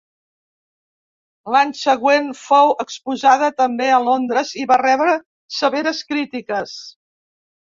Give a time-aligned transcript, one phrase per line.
[1.55, 5.15] L'any següent fou exposada, també a Londres, i va rebre
[5.61, 6.77] severes crítiques.